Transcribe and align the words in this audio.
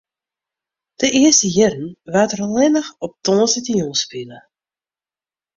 De 0.99 1.07
earste 1.21 1.47
jierren 1.55 1.87
waard 2.11 2.31
der 2.31 2.43
allinne 2.45 2.83
op 3.05 3.13
tongersdeitejûn 3.25 3.99
spile. 4.03 4.39